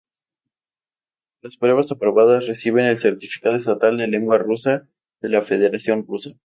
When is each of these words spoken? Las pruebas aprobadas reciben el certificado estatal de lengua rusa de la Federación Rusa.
Las 1.43 1.57
pruebas 1.57 1.91
aprobadas 1.91 2.47
reciben 2.47 2.87
el 2.87 2.97
certificado 2.97 3.55
estatal 3.55 3.97
de 3.97 4.07
lengua 4.07 4.39
rusa 4.39 4.87
de 5.21 5.29
la 5.29 5.43
Federación 5.43 6.07
Rusa. 6.07 6.31